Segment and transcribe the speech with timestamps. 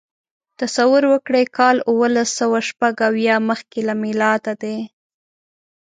[0.59, 4.77] تصور وکړئ کال اوولسسوهشپږاویا مخکې له میلاده دی.